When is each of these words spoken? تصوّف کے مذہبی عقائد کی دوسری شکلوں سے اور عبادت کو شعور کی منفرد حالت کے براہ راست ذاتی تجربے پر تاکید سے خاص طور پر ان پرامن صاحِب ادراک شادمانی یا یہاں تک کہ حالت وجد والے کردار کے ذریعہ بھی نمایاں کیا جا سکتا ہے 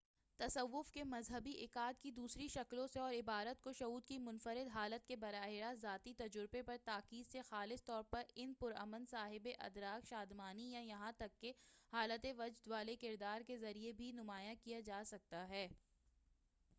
تصوّف 0.39 0.89
کے 0.91 1.03
مذہبی 1.03 1.51
عقائد 1.63 1.99
کی 2.01 2.11
دوسری 2.11 2.47
شکلوں 2.47 2.87
سے 2.87 2.99
اور 2.99 3.13
عبادت 3.13 3.61
کو 3.61 3.73
شعور 3.73 4.01
کی 4.01 4.17
منفرد 4.17 4.67
حالت 4.67 5.07
کے 5.07 5.15
براہ 5.15 5.49
راست 5.49 5.81
ذاتی 5.81 6.13
تجربے 6.13 6.61
پر 6.61 6.77
تاکید 6.85 7.31
سے 7.31 7.41
خاص 7.41 7.85
طور 7.85 8.03
پر 8.09 8.23
ان 8.35 8.53
پرامن 8.53 9.05
صاحِب 9.11 9.47
ادراک 9.59 10.07
شادمانی 10.07 10.71
یا 10.71 10.79
یہاں 10.79 11.11
تک 11.17 11.39
کہ 11.41 11.53
حالت 11.93 12.25
وجد 12.37 12.67
والے 12.67 12.95
کردار 12.95 13.41
کے 13.47 13.57
ذریعہ 13.57 13.91
بھی 13.91 14.11
نمایاں 14.11 14.55
کیا 14.63 14.79
جا 14.79 15.03
سکتا 15.05 15.47
ہے 15.47 15.67